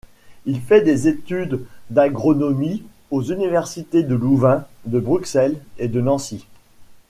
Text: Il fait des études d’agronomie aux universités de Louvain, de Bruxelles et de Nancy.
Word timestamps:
Il 0.47 0.61
fait 0.61 0.81
des 0.81 1.07
études 1.07 1.63
d’agronomie 1.91 2.81
aux 3.11 3.21
universités 3.21 4.01
de 4.01 4.15
Louvain, 4.15 4.65
de 4.87 4.99
Bruxelles 4.99 5.61
et 5.77 5.89
de 5.89 6.01
Nancy. 6.01 6.47